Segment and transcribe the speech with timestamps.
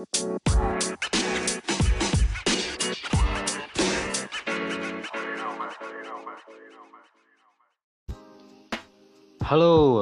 [0.00, 0.08] Halo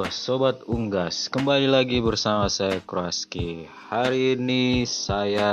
[0.07, 3.67] Sobat Unggas, kembali lagi bersama saya Kroaski.
[3.91, 5.51] Hari ini saya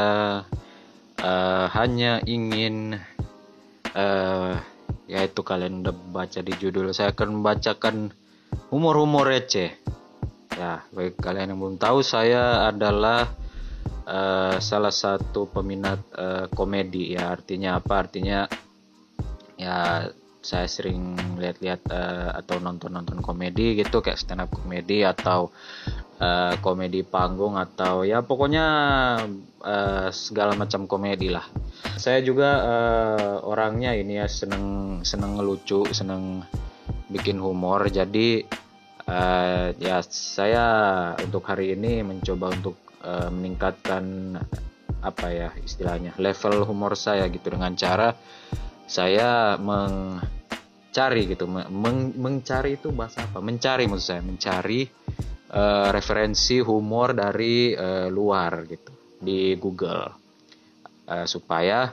[1.19, 3.03] uh, hanya ingin
[3.99, 4.55] uh,
[5.11, 8.15] yaitu kalian udah baca di judul saya akan membacakan
[8.71, 9.75] humor-humor receh.
[10.55, 13.27] Ya, bagi kalian yang belum tahu saya adalah
[14.07, 17.35] uh, salah satu peminat uh, komedi ya.
[17.35, 17.95] Artinya apa?
[18.07, 18.47] Artinya
[19.59, 20.07] ya
[20.47, 25.51] saya sering lihat-lihat uh, atau nonton-nonton komedi gitu kayak stand up komedi atau
[26.23, 28.67] uh, komedi panggung atau ya pokoknya
[29.67, 31.43] uh, segala macam komedi lah.
[31.99, 36.47] Saya juga uh, orangnya ini ya seneng seneng ngelucu, seneng
[37.11, 37.91] bikin humor.
[37.91, 38.47] Jadi
[39.11, 40.67] uh, ya saya
[41.19, 44.35] untuk hari ini mencoba untuk uh, meningkatkan
[44.99, 47.55] apa ya istilahnya level humor saya gitu.
[47.55, 48.11] Dengan cara
[48.91, 50.19] saya meng
[50.91, 53.39] cari gitu meng, mencari itu bahasa apa?
[53.39, 54.83] Mencari maksud saya mencari
[55.55, 60.27] uh, referensi humor dari uh, luar gitu di Google.
[61.07, 61.87] Uh, supaya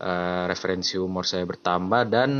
[0.00, 2.30] uh, referensi humor saya bertambah dan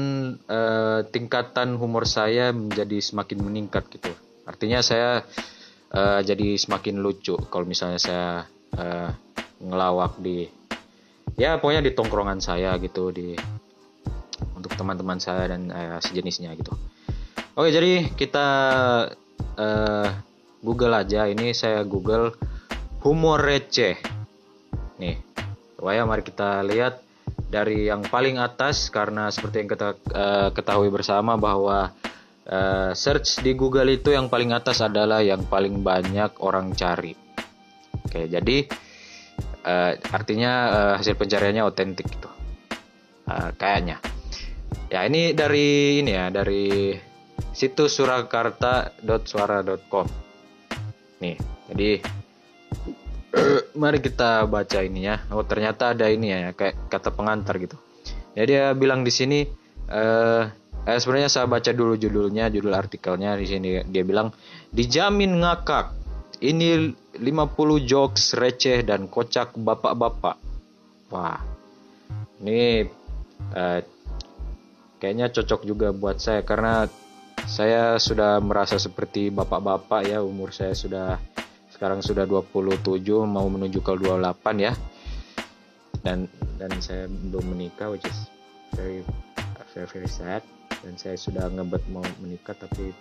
[0.48, 4.08] uh, tingkatan humor saya menjadi semakin meningkat gitu.
[4.48, 5.22] Artinya saya
[5.92, 8.26] uh, jadi semakin lucu kalau misalnya saya
[8.76, 9.10] uh,
[9.62, 10.48] ngelawak di
[11.38, 13.36] ya pokoknya di tongkrongan saya gitu di
[14.56, 16.74] untuk teman-teman saya dan uh, sejenisnya gitu.
[17.52, 18.48] Oke, jadi kita
[19.60, 20.08] uh,
[20.64, 21.28] Google aja.
[21.28, 22.32] Ini saya Google
[23.04, 23.98] humor receh.
[25.02, 25.20] Nih,
[25.76, 27.02] supaya mari kita lihat
[27.52, 31.92] dari yang paling atas karena seperti yang kita uh, ketahui bersama bahwa
[32.48, 37.14] uh, search di Google itu yang paling atas adalah yang paling banyak orang cari.
[38.02, 38.66] Oke, jadi
[39.66, 42.28] uh, artinya uh, hasil pencariannya otentik gitu.
[43.28, 44.00] Uh, kayaknya.
[44.92, 46.92] Ya ini dari ini ya dari
[47.52, 50.06] situs surakarta.suara.com.
[51.22, 51.38] Nih,
[51.70, 52.02] jadi
[53.80, 55.20] mari kita baca ini ya.
[55.32, 57.76] Oh ternyata ada ini ya kayak kata pengantar gitu.
[58.32, 59.44] Ya dia bilang di sini
[59.88, 60.44] eh,
[60.82, 64.34] eh sebenarnya saya baca dulu judulnya, judul artikelnya di sini dia bilang
[64.74, 65.94] dijamin ngakak.
[66.42, 66.90] Ini
[67.22, 67.22] 50
[67.86, 70.36] jokes receh dan kocak bapak-bapak.
[71.14, 71.38] Wah.
[72.42, 72.82] Ini
[73.54, 73.80] eh,
[74.98, 76.90] kayaknya cocok juga buat saya karena
[77.46, 81.18] saya sudah merasa seperti bapak-bapak ya umur saya sudah
[81.74, 84.72] sekarang sudah 27 mau menuju ke 28 ya
[86.06, 88.30] dan dan saya belum menikah which is
[88.78, 89.02] very
[89.74, 90.46] very very sad
[90.82, 92.92] dan saya sudah ngebet mau menikah tapi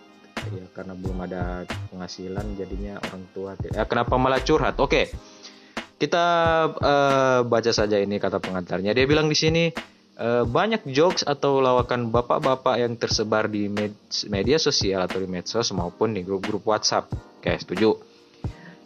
[0.53, 5.12] ya karena belum ada penghasilan jadinya orang tua ya kenapa malah curhat oke
[6.02, 6.25] kita
[6.81, 9.70] uh, baca saja ini kata pengantarnya dia bilang di sini
[10.22, 13.97] Eh, banyak jokes atau lawakan bapak-bapak yang tersebar di med
[14.30, 17.09] media sosial atau di medsos maupun di grup-grup WhatsApp.
[17.41, 17.97] Oke, setuju.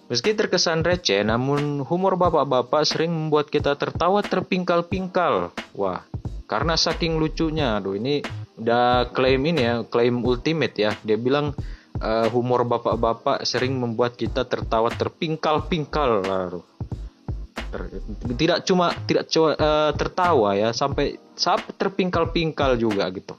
[0.08, 5.52] Meski terkesan receh, namun humor bapak-bapak sering membuat kita tertawa terpingkal-pingkal.
[5.76, 6.08] Wah,
[6.48, 7.84] karena saking lucunya.
[7.84, 8.24] Aduh, ini
[8.56, 10.92] udah klaim ini ya, klaim ultimate ya.
[11.04, 11.56] Dia bilang
[12.00, 16.24] uh, humor bapak-bapak sering membuat kita tertawa terpingkal-pingkal.
[16.24, 16.76] Aduh
[18.36, 23.36] tidak cuma tidak cuma uh, tertawa ya sampai sampai terpingkal-pingkal juga gitu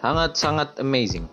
[0.00, 1.24] sangat sangat amazing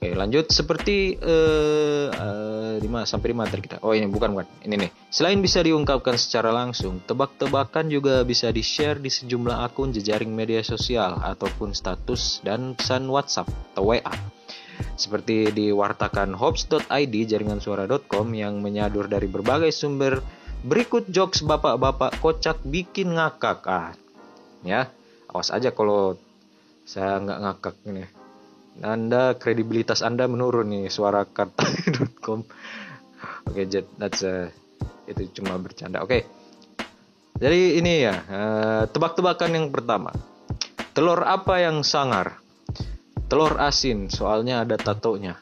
[0.00, 0.48] Oke lanjut.
[0.48, 3.04] Seperti uh, uh, di mana?
[3.04, 3.84] Sampai di mana kita?
[3.84, 4.48] Oh ini bukan bukan.
[4.64, 4.90] Ini nih.
[5.12, 10.64] Selain bisa diungkapkan secara langsung tebak-tebakan juga bisa di share di sejumlah akun jejaring media
[10.64, 14.16] sosial ataupun status dan pesan WhatsApp atau WA
[14.96, 17.60] seperti diwartakan hops.id jaringan
[18.32, 20.24] yang menyadur dari berbagai sumber.
[20.64, 23.68] Berikut jokes bapak-bapak kocak bikin ngakak.
[23.68, 23.92] Ah
[24.64, 24.88] ya.
[25.28, 26.16] Awas aja kalau
[26.88, 28.19] saya nggak ngakak ini
[28.80, 32.44] anda kredibilitas anda menurun nih suara karta.com
[33.46, 33.68] oke okay,
[34.00, 34.48] that's uh,
[35.10, 36.00] itu cuma bercanda.
[36.06, 36.08] Oke.
[36.08, 36.22] Okay.
[37.40, 40.14] jadi ini ya uh, tebak-tebakan yang pertama.
[40.94, 42.38] Telur apa yang sangar?
[43.30, 45.38] Telur asin soalnya ada tatonya.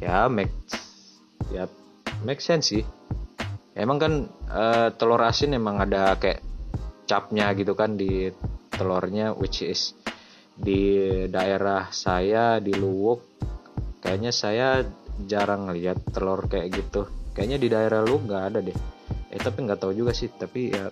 [0.00, 0.52] Ya make
[1.52, 1.68] ya
[2.24, 2.84] make sense sih.
[3.74, 4.12] Emang kan
[4.52, 6.44] uh, telur asin emang ada kayak
[7.04, 8.32] capnya gitu kan di
[8.72, 9.92] telurnya which is
[10.54, 10.82] di
[11.26, 13.34] daerah saya di Luwuk
[13.98, 14.86] kayaknya saya
[15.26, 17.06] jarang lihat telur kayak gitu.
[17.34, 18.76] Kayaknya di daerah lu nggak ada deh.
[19.30, 20.90] Eh tapi nggak tahu juga sih tapi ya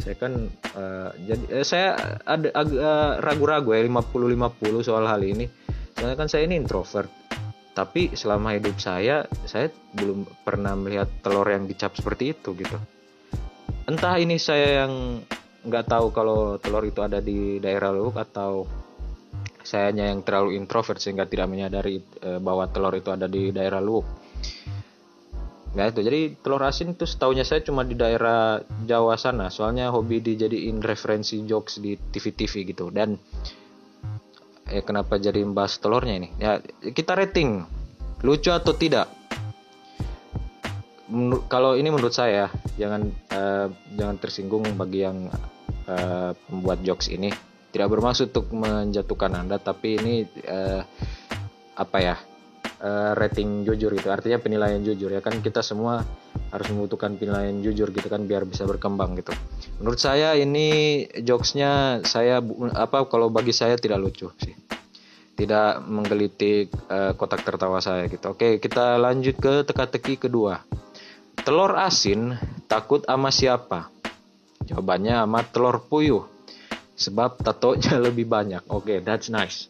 [0.00, 0.48] saya kan
[0.78, 1.88] uh, jadi eh, saya
[2.24, 5.48] ada agak uh, ragu-ragu ya 50-50 soal hal ini.
[5.96, 7.10] Soalnya kan saya ini introvert.
[7.72, 12.76] Tapi selama hidup saya saya belum pernah melihat telur yang dicap seperti itu gitu.
[13.88, 15.24] Entah ini saya yang
[15.62, 18.66] nggak tahu kalau telur itu ada di daerah Luwuk atau
[19.62, 24.06] sayanya yang terlalu introvert sehingga tidak menyadari e, bahwa telur itu ada di daerah Luwuk.
[25.72, 26.00] Nah itu.
[26.04, 29.48] Jadi telur asin itu setahunya saya cuma di daerah Jawa sana.
[29.48, 32.92] Soalnya hobi dijadiin referensi jokes di TV-TV gitu.
[32.92, 33.16] Dan
[34.68, 36.28] eh kenapa jadi bahas telurnya ini?
[36.36, 36.60] Ya
[36.92, 37.64] kita rating.
[38.22, 39.08] Lucu atau tidak?
[41.08, 42.48] Menur kalau ini menurut saya
[42.78, 43.66] jangan uh,
[43.96, 45.28] jangan tersinggung bagi yang
[45.88, 50.14] uh, membuat jokes ini tidak bermaksud untuk menjatuhkan anda tapi ini
[50.44, 50.84] uh,
[51.74, 52.16] apa ya
[52.84, 56.04] uh, rating jujur itu artinya penilaian jujur ya kan kita semua
[56.52, 59.32] harus membutuhkan penilaian jujur gitu kan biar bisa berkembang gitu
[59.80, 62.44] menurut saya ini jokesnya saya
[62.76, 64.52] apa kalau bagi saya tidak lucu sih
[65.32, 68.36] tidak menggelitik uh, kotak tertawa saya gitu.
[68.36, 70.62] Oke, kita lanjut ke teka-teki kedua.
[71.42, 72.36] Telur asin
[72.68, 73.88] takut sama siapa?
[74.68, 76.28] Jawabannya sama telur puyuh.
[77.02, 78.62] Sebab tatonya lebih banyak.
[78.70, 79.66] Oke, that's nice.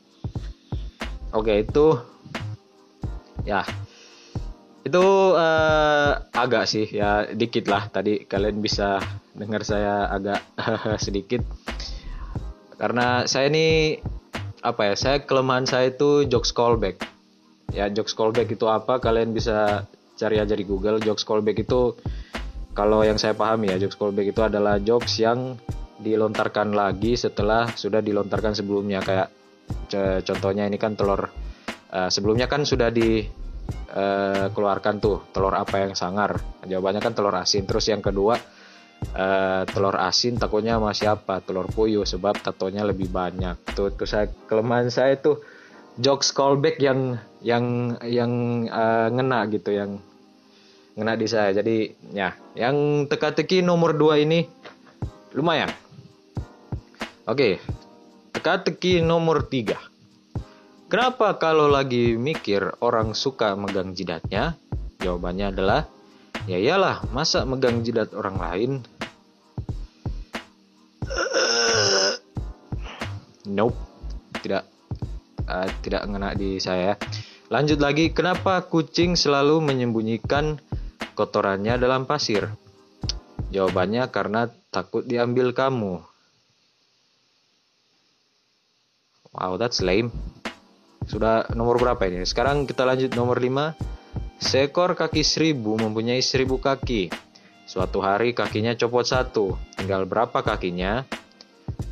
[1.33, 1.97] Oke, itu
[3.49, 3.65] ya.
[4.85, 7.89] Itu uh, agak sih ya dikit lah.
[7.89, 9.01] Tadi kalian bisa
[9.33, 10.45] dengar saya agak
[11.07, 11.41] sedikit.
[12.77, 13.97] Karena saya ini
[14.63, 17.01] apa ya saya kelemahan saya itu jokes callback.
[17.73, 19.01] Ya jokes callback itu apa?
[19.01, 19.89] Kalian bisa
[20.21, 21.01] cari aja di Google.
[21.01, 21.97] Jokes callback itu
[22.73, 25.61] kalau yang saya pahami ya jokes callback itu adalah jokes yang
[26.03, 28.99] dilontarkan lagi setelah sudah dilontarkan sebelumnya.
[29.01, 29.31] Kayak
[30.27, 31.31] contohnya ini kan telur
[31.95, 33.23] uh, sebelumnya kan sudah di
[33.95, 36.43] uh, keluarkan tuh telur apa yang sangar.
[36.67, 37.65] Jawabannya kan telur asin.
[37.65, 38.37] Terus yang kedua
[39.15, 41.41] uh, telur asin takutnya sama siapa?
[41.45, 43.57] Telur puyuh sebab tatonya lebih banyak.
[43.73, 45.41] Tuh tuh saya kelemahan saya tuh
[46.01, 50.03] jokes callback yang yang yang uh, ngena gitu yang
[50.99, 51.55] ngena di saya.
[51.55, 54.45] Jadi ya yang teka-teki nomor dua ini
[55.33, 55.82] lumayan
[57.29, 57.63] oke
[58.33, 59.79] teka-teki nomor tiga
[60.87, 64.57] kenapa kalau lagi mikir orang suka megang jidatnya
[65.03, 65.87] jawabannya adalah
[66.51, 68.73] Ya iyalah, masa megang jidat orang lain?
[73.47, 73.79] Nope,
[74.43, 74.67] tidak
[75.47, 76.99] uh, tidak ngena di saya.
[77.47, 80.59] Lanjut lagi, kenapa kucing selalu menyembunyikan
[81.15, 82.51] kotorannya dalam pasir?
[83.55, 86.03] Jawabannya karena takut diambil kamu.
[89.33, 90.13] Wow, that's lame.
[91.09, 92.29] Sudah nomor berapa ini?
[92.29, 93.93] Sekarang kita lanjut nomor 5
[94.43, 97.15] Seekor kaki seribu mempunyai seribu kaki.
[97.63, 99.55] Suatu hari kakinya copot satu.
[99.79, 101.07] Tinggal berapa kakinya?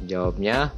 [0.03, 0.75] Jawabnya,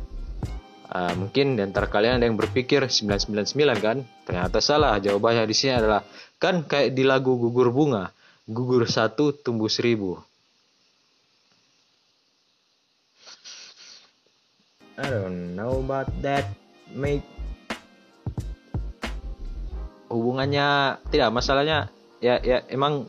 [0.93, 4.05] uh, mungkin di antara kalian ada yang berpikir 999 kan?
[4.29, 5.01] Ternyata salah.
[5.01, 6.05] Jawabannya di sini adalah
[6.37, 8.13] kan kayak di lagu gugur bunga.
[8.45, 10.21] Gugur satu tumbuh seribu.
[15.01, 16.53] I don't know about that,
[16.93, 17.25] mate.
[20.13, 21.89] Hubungannya tidak masalahnya
[22.21, 23.09] ya ya emang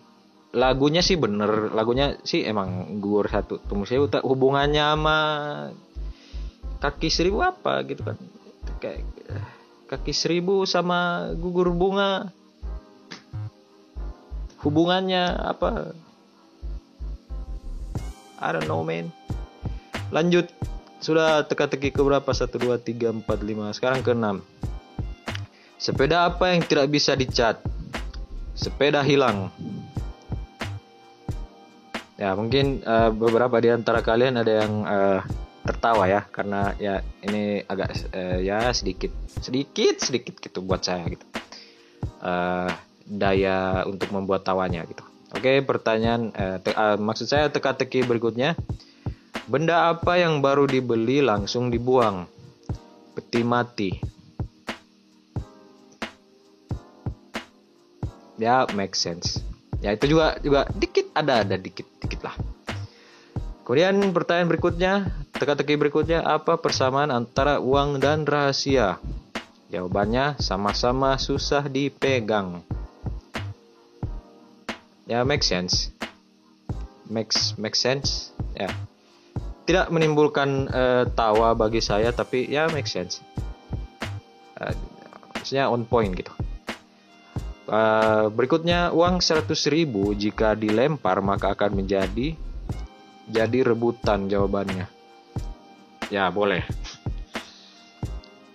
[0.55, 1.75] lagunya sih bener.
[1.75, 5.17] Lagunya sih emang gugur satu tunggu saya hubungannya sama
[6.79, 8.15] kaki seribu apa gitu kan.
[8.79, 9.03] Kayak
[9.91, 12.31] kaki seribu sama gugur bunga.
[14.63, 15.91] Hubungannya apa?
[18.39, 19.11] I don't know man.
[20.15, 20.47] Lanjut
[21.03, 24.63] sudah teka-teki ke berapa 1 2 3 4 5 sekarang ke 6
[25.83, 27.59] Sepeda apa yang tidak bisa dicat?
[28.55, 29.51] Sepeda hilang.
[32.15, 35.19] Ya, mungkin uh, beberapa di antara kalian ada yang uh,
[35.67, 39.11] tertawa ya karena ya ini agak uh, ya sedikit
[39.43, 41.27] sedikit sedikit gitu buat saya gitu.
[42.23, 42.71] Uh,
[43.03, 45.03] daya untuk membuat tawanya gitu.
[45.35, 48.55] Oke, pertanyaan uh, uh, maksud saya teka-teki berikutnya.
[49.43, 52.27] Benda apa yang baru dibeli langsung dibuang?
[53.15, 54.13] Peti mati.
[58.43, 59.41] ya make sense.
[59.83, 62.35] Ya itu juga juga dikit ada ada dikit dikit lah.
[63.63, 64.93] Kemudian pertanyaan berikutnya
[65.31, 68.99] teka-teki berikutnya apa persamaan antara uang dan rahasia?
[69.71, 72.61] Jawabannya sama-sama susah dipegang.
[75.07, 75.91] Ya make sense.
[77.07, 78.31] Makes make sense?
[78.55, 78.71] Ya
[79.63, 83.23] tidak menimbulkan uh, tawa bagi saya tapi ya make sense
[84.59, 84.73] uh,
[85.35, 86.31] maksudnya on point gitu
[87.63, 92.35] Uh, berikutnya uang 100 ribu jika dilempar maka akan menjadi
[93.31, 94.85] jadi rebutan jawabannya.
[96.11, 96.67] Ya boleh.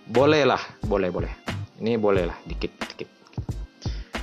[0.05, 1.33] Boleh lah, boleh boleh.
[1.81, 3.09] Ini boleh lah, dikit dikit.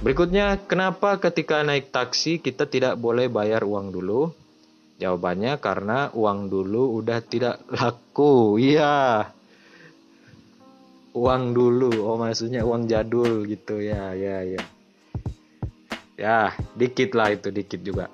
[0.06, 4.30] Berikutnya, kenapa ketika naik taksi kita tidak boleh bayar uang dulu?
[4.96, 8.56] Jawabannya karena uang dulu udah tidak laku.
[8.56, 9.28] Iya.
[11.12, 11.92] Uang dulu.
[12.00, 14.62] Oh, maksudnya uang jadul gitu ya, ya, ya.
[16.16, 18.08] Ya, dikit lah itu, dikit juga.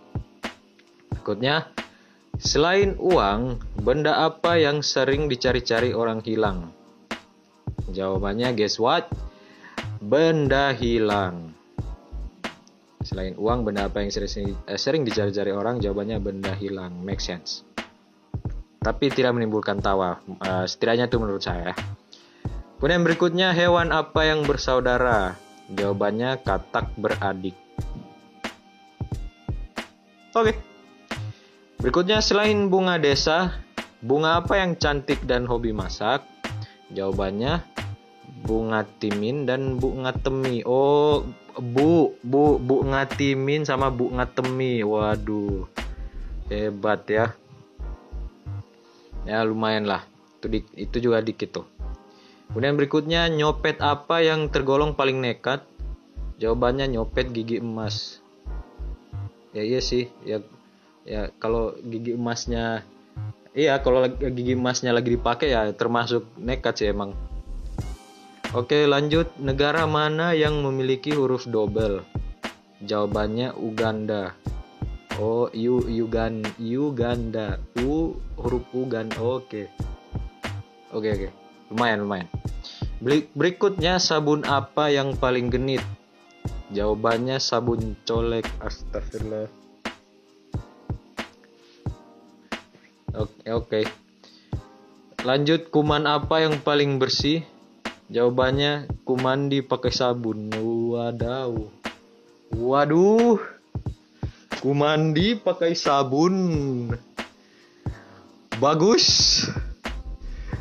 [1.11, 1.71] Berikutnya,
[2.43, 6.75] selain uang, benda apa yang sering dicari-cari orang hilang?
[7.95, 9.07] Jawabannya guess what?
[10.03, 11.51] Benda hilang.
[13.12, 15.76] Selain uang, benda apa yang sering, eh, sering dicari-cari orang?
[15.85, 16.97] Jawabannya benda hilang.
[17.04, 17.61] Make sense.
[18.81, 20.16] Tapi tidak menimbulkan tawa.
[20.40, 21.76] Uh, setidaknya itu menurut saya.
[22.81, 25.37] Kemudian berikutnya, hewan apa yang bersaudara?
[25.69, 27.52] Jawabannya katak beradik.
[30.33, 30.57] Oke.
[31.85, 33.61] Berikutnya, selain bunga desa,
[34.00, 36.25] bunga apa yang cantik dan hobi masak?
[36.88, 37.72] Jawabannya
[38.41, 40.65] bunga timin dan bunga temi.
[40.65, 41.23] Oh,
[41.53, 44.81] Bu, Bu, Bu Ngatimin sama Bu Ngatemi.
[44.81, 45.69] Waduh.
[46.49, 47.37] Hebat ya.
[49.29, 50.09] Ya lumayan lah.
[50.41, 51.67] Itu di, itu juga dikit tuh.
[52.49, 55.65] Kemudian berikutnya nyopet apa yang tergolong paling nekat?
[56.41, 58.21] Jawabannya nyopet gigi emas.
[59.53, 60.41] Ya iya sih, ya
[61.05, 62.87] ya kalau gigi emasnya
[63.53, 67.17] iya kalau gigi emasnya lagi dipakai ya termasuk nekat sih emang.
[68.52, 72.04] Oke lanjut, negara mana yang memiliki huruf double?
[72.85, 74.37] Jawabannya Uganda.
[75.16, 77.56] Oh, U Ugan Uganda.
[77.80, 79.09] U huruf Ugan.
[79.16, 79.73] Oke.
[80.92, 81.28] Oke oke.
[81.73, 82.28] Lumayan lumayan.
[83.32, 85.80] Berikutnya sabun apa yang paling genit?
[86.76, 88.44] Jawabannya sabun colek.
[88.61, 89.49] Astagfirullah.
[93.16, 93.80] Oke oke.
[95.25, 97.49] Lanjut kuman apa yang paling bersih?
[98.12, 100.52] Jawabannya ku mandi pakai sabun.
[100.92, 101.57] Wadaw.
[102.52, 103.40] Waduh.
[104.61, 106.37] Ku mandi pakai sabun.
[108.61, 109.04] Bagus.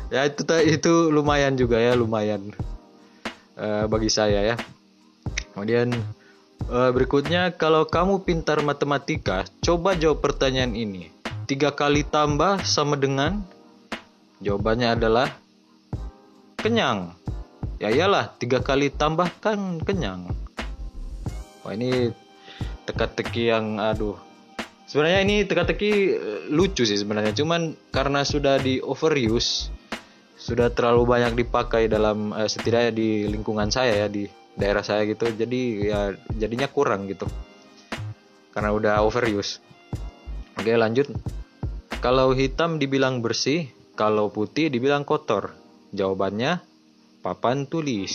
[0.08, 2.56] Ya itu itu lumayan juga ya, lumayan.
[3.52, 4.56] Uh, bagi saya ya.
[5.52, 5.92] Kemudian
[6.72, 11.12] uh, berikutnya kalau kamu pintar matematika, coba jawab pertanyaan ini.
[11.44, 13.44] Tiga kali tambah sama dengan
[14.42, 15.30] Jawabannya adalah
[16.58, 17.14] kenyang
[17.82, 20.30] ya iyalah tiga kali tambahkan kenyang.
[21.66, 22.14] Wah ini
[22.86, 24.14] teka-teki yang aduh.
[24.86, 27.34] Sebenarnya ini teka-teki eh, lucu sih sebenarnya.
[27.34, 29.74] Cuman karena sudah di overuse
[30.38, 34.26] sudah terlalu banyak dipakai dalam uh, setidaknya di lingkungan saya ya di
[34.58, 36.00] daerah saya gitu jadi ya
[36.34, 37.30] jadinya kurang gitu.
[38.50, 39.62] Karena udah overuse.
[40.58, 41.10] Oke lanjut.
[42.02, 45.54] Kalau hitam dibilang bersih kalau putih dibilang kotor.
[45.94, 46.71] Jawabannya
[47.22, 48.12] papan tulis.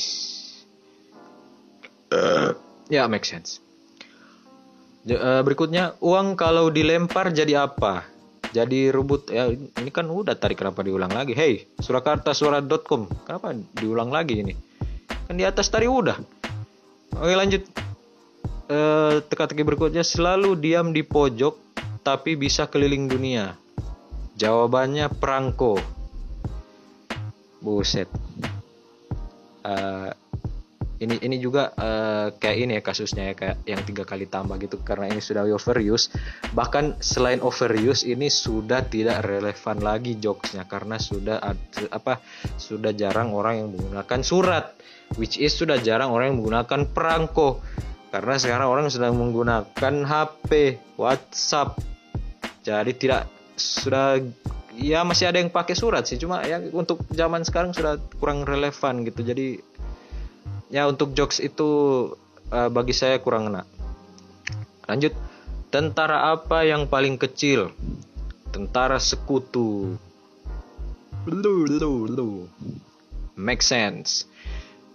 [2.12, 2.52] Uh,
[2.92, 3.64] ya, make sense.
[5.08, 8.04] Uh, berikutnya, uang kalau dilempar jadi apa?
[8.52, 11.36] Jadi rebut ya ini kan udah tadi kenapa diulang lagi?
[11.36, 13.08] Hey, Surakarta Suara.com.
[13.28, 14.56] Kenapa diulang lagi ini?
[15.28, 16.16] Kan di atas tadi udah.
[17.20, 17.64] Oke, lanjut.
[18.68, 21.56] Uh, teka-teki berikutnya selalu diam di pojok
[22.04, 23.56] tapi bisa keliling dunia.
[24.40, 25.80] Jawabannya perangko.
[27.64, 28.26] Buset
[29.68, 30.10] uh,
[30.98, 34.82] ini ini juga uh, kayak ini ya kasusnya ya kayak yang tiga kali tambah gitu.
[34.82, 36.10] Karena ini sudah overuse.
[36.58, 40.66] Bahkan selain overuse ini sudah tidak relevan lagi jokesnya.
[40.66, 41.38] Karena sudah
[41.94, 42.18] apa
[42.58, 44.74] sudah jarang orang yang menggunakan surat.
[45.16, 47.62] Which is sudah jarang orang yang menggunakan perangko.
[48.10, 51.78] Karena sekarang orang sedang menggunakan HP WhatsApp.
[52.66, 54.18] Jadi tidak sudah
[54.77, 59.01] ya masih ada yang pakai surat sih cuma ya untuk zaman sekarang sudah kurang relevan
[59.03, 59.57] gitu jadi
[60.72, 61.69] ya untuk jokes itu
[62.51, 63.67] uh, bagi saya kurang enak.
[64.88, 65.13] Lanjut,
[65.67, 67.75] tentara apa yang paling kecil?
[68.51, 70.00] Tentara sekutu.
[71.27, 72.48] Lu, lu, lu.
[73.36, 74.24] Make sense.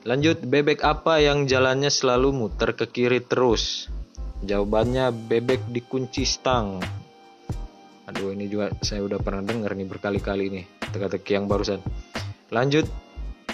[0.02, 3.86] Lanjut, bebek apa yang jalannya selalu muter ke kiri terus?
[4.42, 6.82] Jawabannya bebek dikunci stang.
[8.11, 11.78] Aduh, ini juga saya udah pernah dengar nih berkali-kali nih teka-teki yang barusan.
[12.50, 12.90] Lanjut,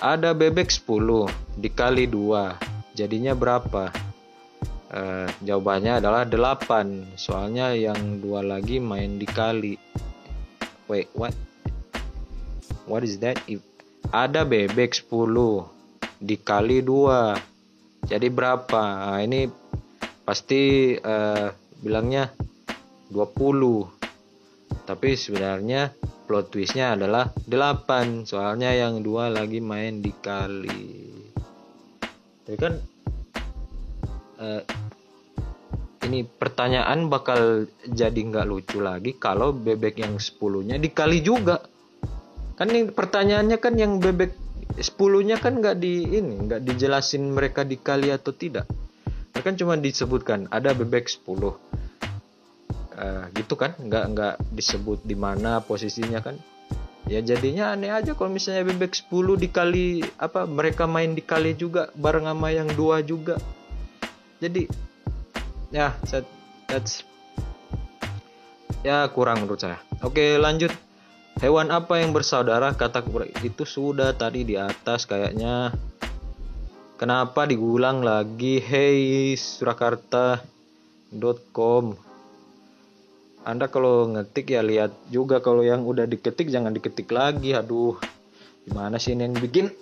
[0.01, 1.29] ada bebek 10
[1.61, 3.93] dikali 2 jadinya berapa?
[4.89, 9.77] Uh, jawabannya adalah 8 soalnya yang dua lagi main dikali.
[10.89, 11.37] Wait what?
[12.89, 13.37] What is that?
[13.45, 13.61] If,
[14.09, 15.13] ada bebek 10
[16.25, 18.83] dikali 2 jadi berapa?
[19.13, 19.53] Nah, ini
[20.25, 21.53] pasti uh,
[21.85, 22.33] bilangnya
[23.13, 23.98] 20
[24.89, 25.93] tapi sebenarnya
[26.25, 31.13] plot twistnya adalah 8 soalnya yang dua lagi main dikali
[32.49, 32.81] tapi kan
[34.41, 34.65] uh,
[36.09, 41.61] ini pertanyaan bakal jadi nggak lucu lagi kalau bebek yang 10-nya dikali juga.
[42.57, 44.33] Kan ini pertanyaannya kan yang bebek
[44.81, 48.65] 10-nya kan nggak di ini nggak dijelasin mereka dikali atau tidak.
[49.37, 51.68] Kan cuma disebutkan ada bebek 10.
[52.99, 53.79] Uh, gitu kan?
[53.79, 56.35] Nggak nggak disebut di mana posisinya kan?
[57.09, 62.27] Ya jadinya aneh aja kalau misalnya bebek 10 dikali apa mereka main dikali juga bareng
[62.27, 63.39] sama yang dua juga.
[64.43, 64.67] Jadi
[65.71, 66.25] ya yeah,
[66.69, 67.07] that's
[68.83, 69.79] ya kurang menurut saya.
[70.05, 70.69] Oke lanjut.
[71.39, 72.75] Hewan apa yang bersaudara?
[72.75, 72.99] Kata
[73.47, 75.71] itu sudah tadi di atas kayaknya.
[76.99, 78.59] Kenapa digulang lagi?
[78.59, 82.08] Hey surakarta.com
[83.49, 87.57] anda kalau ngetik ya lihat juga kalau yang udah diketik jangan diketik lagi.
[87.57, 87.97] Aduh
[88.69, 89.73] gimana sih ini yang bikin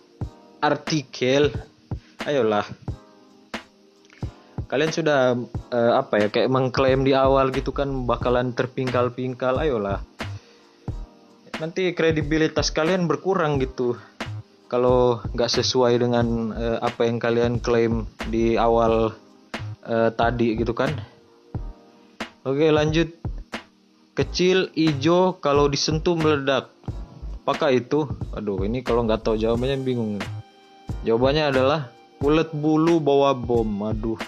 [0.63, 1.51] artikel.
[2.23, 2.63] Ayolah.
[4.71, 5.35] Kalian sudah
[5.75, 9.59] uh, apa ya kayak mengklaim di awal gitu kan bakalan terpingkal-pingkal.
[9.59, 9.99] Ayolah.
[11.59, 13.99] Nanti kredibilitas kalian berkurang gitu.
[14.71, 19.11] Kalau nggak sesuai dengan uh, apa yang kalian klaim di awal
[19.91, 20.95] uh, tadi gitu kan.
[22.47, 23.26] Oke lanjut
[24.17, 26.73] kecil hijau kalau disentuh meledak.
[27.45, 28.09] Apakah itu?
[28.33, 30.19] Aduh ini kalau nggak tahu jawabannya bingung.
[31.05, 31.93] Jawabannya adalah
[32.25, 33.69] ulet bulu bawa bom.
[33.87, 34.19] Aduh.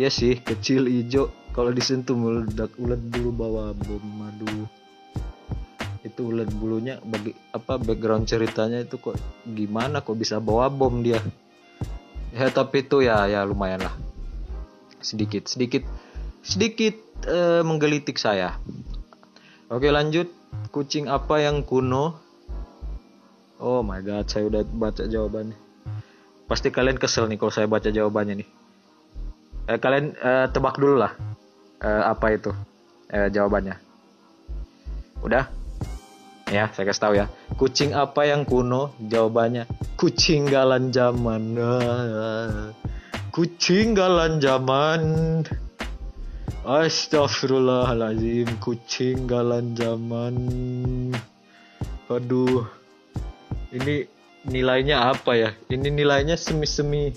[0.00, 4.02] Ya sih kecil hijau kalau disentuh meledak ulat bulu bawa bom.
[4.02, 4.66] Madu
[6.02, 11.20] itu ulat bulunya bagi apa background ceritanya itu kok gimana kok bisa bawa bom dia?
[12.32, 13.94] Ya tapi itu ya ya lumayan lah.
[15.02, 15.86] Sedikit sedikit
[16.46, 18.60] sedikit uh, menggelitik saya.
[19.72, 20.28] Oke lanjut.
[20.70, 22.20] Kucing apa yang kuno?
[23.56, 25.56] Oh my god saya udah baca jawabannya.
[26.46, 28.48] Pasti kalian kesel nih kalau saya baca jawabannya nih.
[29.66, 31.10] Eh, kalian eh, tebak dulu lah
[31.82, 32.54] eh, apa itu
[33.10, 33.74] eh, jawabannya.
[35.24, 35.50] Udah?
[36.46, 37.26] Ya saya kasih tahu ya.
[37.58, 38.94] Kucing apa yang kuno?
[39.02, 39.66] Jawabannya
[39.98, 41.58] kucing galan zaman.
[43.34, 45.00] Kucing galan zaman
[46.66, 50.34] Astagfirullahaladzim Kucing galan zaman.
[52.10, 52.66] Aduh
[53.70, 54.06] Ini
[54.50, 55.50] nilainya apa ya?
[55.70, 57.14] Ini nilainya semi-semi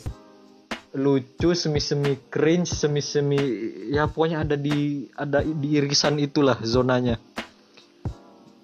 [0.89, 3.37] lucu semi-semi cringe semi-semi
[3.93, 7.21] ya pokoknya ada di ada di irisan itulah zonanya.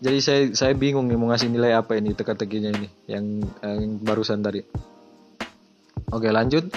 [0.02, 4.42] Jadi saya saya bingung nih mau ngasih nilai apa ini teka-tekinya ini yang, yang barusan
[4.42, 4.62] tadi.
[6.14, 6.70] Oke lanjut.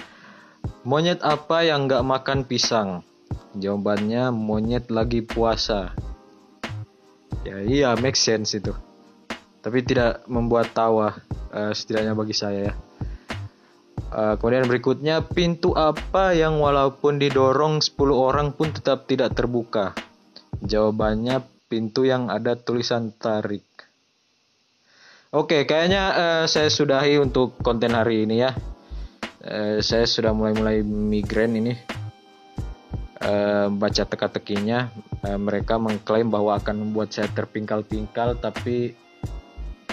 [0.85, 3.05] Monyet apa yang nggak makan pisang
[3.57, 5.93] jawabannya monyet lagi puasa
[7.43, 8.73] ya iya make sense itu
[9.65, 11.19] tapi tidak membuat tawa
[11.51, 12.75] uh, setidaknya bagi saya ya
[14.09, 19.93] Uh, kemudian berikutnya pintu apa yang walaupun didorong 10 orang pun tetap tidak terbuka?
[20.65, 23.69] Jawabannya pintu yang ada tulisan tarik.
[25.29, 28.57] Oke, kayaknya uh, saya sudahi untuk konten hari ini ya.
[29.45, 31.77] Uh, saya sudah mulai-mulai migrain ini.
[33.29, 34.89] Uh, baca teka-tekinya,
[35.21, 38.97] uh, mereka mengklaim bahwa akan membuat saya terpingkal-pingkal, tapi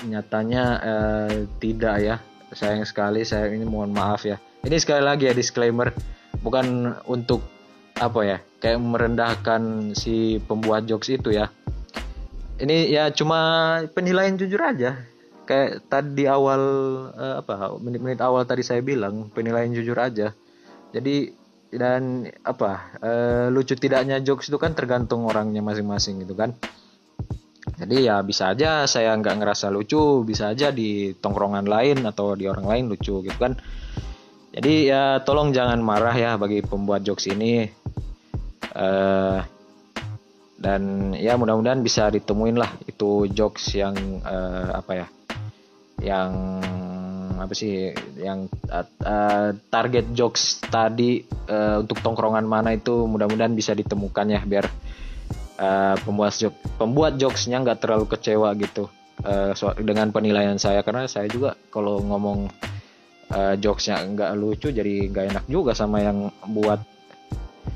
[0.08, 2.16] nyatanya uh, tidak ya.
[2.56, 4.40] Sayang sekali saya ini mohon maaf ya.
[4.64, 5.92] Ini sekali lagi ya disclaimer.
[6.40, 7.44] Bukan untuk
[8.00, 11.52] apa ya kayak merendahkan si pembuat jokes itu ya.
[12.56, 14.96] Ini ya cuma penilaian jujur aja.
[15.44, 16.62] Kayak tadi awal
[17.12, 20.32] uh, apa menit-menit awal tadi saya bilang penilaian jujur aja.
[20.96, 21.45] Jadi
[21.76, 26.56] dan apa uh, lucu tidaknya jokes itu kan tergantung orangnya masing-masing gitu kan.
[27.76, 32.48] Jadi ya bisa aja saya nggak ngerasa lucu bisa aja di tongkrongan lain atau di
[32.48, 33.58] orang lain lucu gitu kan.
[34.56, 37.68] Jadi ya tolong jangan marah ya bagi pembuat jokes ini.
[38.76, 39.40] Uh,
[40.56, 45.08] dan ya mudah-mudahan bisa ditemuin lah itu jokes yang uh, apa ya
[46.00, 46.32] yang
[47.40, 54.26] apa sih yang uh, target jokes tadi uh, untuk tongkrongan mana itu mudah-mudahan bisa ditemukan
[54.30, 54.66] ya biar
[55.60, 58.92] uh, pembuat jok pembuat jokesnya nggak terlalu kecewa gitu
[59.24, 60.84] uh, so, dengan penilaian saya.
[60.84, 62.52] Karena saya juga kalau ngomong
[63.32, 66.84] uh, jokesnya nggak lucu jadi nggak enak juga sama yang buat.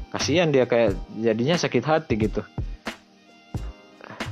[0.09, 2.41] Kasihan dia kayak jadinya sakit hati gitu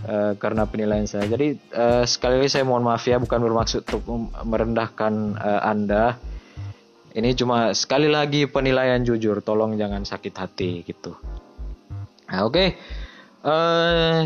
[0.08, 4.04] uh, karena penilaian saya jadi uh, sekali lagi saya mohon maaf ya bukan bermaksud untuk
[4.48, 6.18] merendahkan uh, anda
[7.14, 11.14] ini cuma sekali lagi penilaian jujur tolong jangan sakit hati gitu
[12.32, 12.70] nah, oke okay.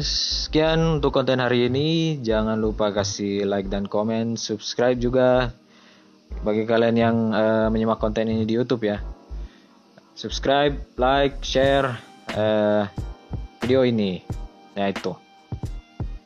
[0.01, 2.17] Sekian untuk konten hari ini.
[2.25, 5.53] Jangan lupa kasih like dan komen, subscribe juga
[6.41, 8.97] bagi kalian yang uh, menyimak konten ini di YouTube ya.
[10.21, 11.97] subscribe, like, share
[12.33, 12.85] uh,
[13.61, 14.21] video ini.
[14.77, 15.20] Ya itu.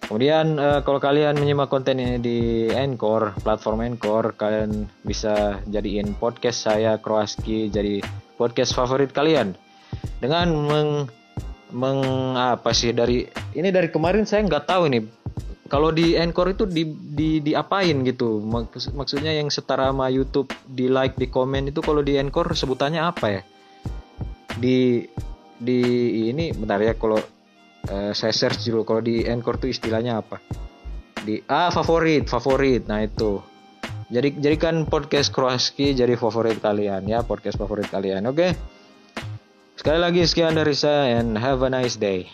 [0.05, 2.37] Kemudian uh, kalau kalian menyimak konten ini di
[2.69, 8.05] Anchor, platform Anchor, kalian bisa jadiin podcast saya Kroaski jadi
[8.37, 9.57] podcast favorit kalian.
[10.21, 10.89] Dengan meng,
[11.73, 11.99] meng
[12.37, 13.25] apa sih dari
[13.57, 15.03] ini dari kemarin saya nggak tahu nih
[15.65, 18.37] kalau di Anchor itu di, di diapain gitu?
[18.37, 23.01] Maks, maksudnya yang setara sama YouTube di like di komen itu kalau di Anchor sebutannya
[23.01, 23.41] apa ya?
[24.61, 25.01] Di
[25.57, 25.79] di
[26.29, 27.17] ini bentar ya kalau
[27.89, 30.41] uh, saya search dulu kalau di Anchor tuh istilahnya apa?
[31.25, 32.85] Di ah favorit favorit.
[32.85, 33.41] Nah itu.
[34.05, 38.37] Jadi jadikan podcast Kroaski jadi favorit kalian ya podcast favorit kalian oke?
[38.37, 38.51] Okay?
[39.75, 42.25] sekali lagi sekian dari saya and have a nice day